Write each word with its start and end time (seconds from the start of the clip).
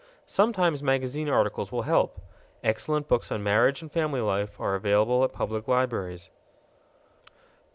Sometimes 0.25 0.81
magazine 0.81 1.29
articles 1.29 1.71
will 1.71 1.83
help. 1.83 2.19
Excellent 2.63 3.07
books 3.07 3.31
on 3.31 3.43
marriage 3.43 3.83
and 3.83 3.91
family 3.91 4.19
life 4.19 4.59
are 4.59 4.73
available 4.73 5.23
at 5.23 5.31
public 5.31 5.67
libraries. 5.67 6.31